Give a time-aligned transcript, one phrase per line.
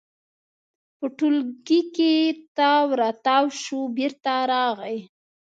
[0.97, 2.13] په ټولګي کې
[2.57, 4.99] تاو راتاو شو، بېرته راغی.